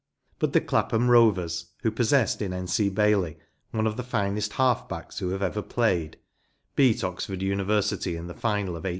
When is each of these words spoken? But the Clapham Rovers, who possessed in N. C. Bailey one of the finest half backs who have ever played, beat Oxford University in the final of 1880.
But 0.39 0.53
the 0.53 0.61
Clapham 0.61 1.11
Rovers, 1.11 1.73
who 1.83 1.91
possessed 1.91 2.41
in 2.41 2.53
N. 2.53 2.65
C. 2.65 2.89
Bailey 2.89 3.37
one 3.69 3.85
of 3.85 3.97
the 3.97 4.03
finest 4.03 4.53
half 4.53 4.89
backs 4.89 5.19
who 5.19 5.29
have 5.29 5.43
ever 5.43 5.61
played, 5.61 6.17
beat 6.75 7.03
Oxford 7.03 7.43
University 7.43 8.15
in 8.15 8.25
the 8.25 8.33
final 8.33 8.69
of 8.69 8.83
1880. 8.83 8.89